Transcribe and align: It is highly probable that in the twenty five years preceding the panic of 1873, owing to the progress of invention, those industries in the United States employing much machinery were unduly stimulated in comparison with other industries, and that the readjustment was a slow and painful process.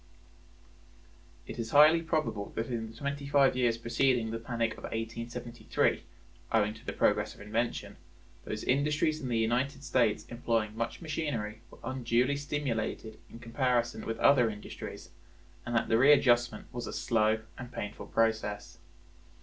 It 1.45 1.59
is 1.59 1.69
highly 1.69 2.01
probable 2.01 2.51
that 2.55 2.71
in 2.71 2.89
the 2.89 2.97
twenty 2.97 3.27
five 3.27 3.55
years 3.55 3.77
preceding 3.77 4.31
the 4.31 4.39
panic 4.39 4.71
of 4.71 4.83
1873, 4.85 6.01
owing 6.51 6.73
to 6.73 6.83
the 6.83 6.91
progress 6.91 7.35
of 7.35 7.41
invention, 7.41 7.97
those 8.43 8.63
industries 8.63 9.21
in 9.21 9.27
the 9.27 9.37
United 9.37 9.83
States 9.83 10.25
employing 10.29 10.75
much 10.75 11.01
machinery 11.01 11.61
were 11.69 11.77
unduly 11.83 12.35
stimulated 12.35 13.19
in 13.29 13.37
comparison 13.37 14.03
with 14.07 14.17
other 14.17 14.49
industries, 14.49 15.11
and 15.67 15.75
that 15.75 15.87
the 15.87 15.99
readjustment 15.99 16.65
was 16.73 16.87
a 16.87 16.93
slow 16.93 17.41
and 17.55 17.71
painful 17.71 18.07
process. 18.07 18.79